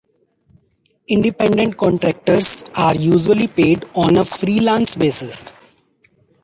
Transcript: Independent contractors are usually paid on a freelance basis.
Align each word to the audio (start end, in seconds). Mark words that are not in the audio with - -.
Independent 1.09 1.77
contractors 1.77 2.63
are 2.73 2.95
usually 2.95 3.45
paid 3.47 3.85
on 3.93 4.17
a 4.17 4.25
freelance 4.25 4.95
basis. 4.95 5.53